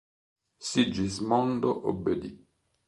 Sigismondo 0.69 1.69
obbedì. 1.89 2.31